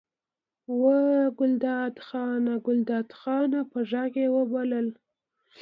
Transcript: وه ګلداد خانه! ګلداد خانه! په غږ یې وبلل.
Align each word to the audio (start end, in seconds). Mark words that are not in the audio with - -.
وه 0.81 0.99
ګلداد 1.39 1.95
خانه! 2.07 2.55
ګلداد 2.65 3.07
خانه! 3.19 3.59
په 3.71 3.79
غږ 3.91 4.13
یې 4.23 4.27
وبلل. 4.35 4.87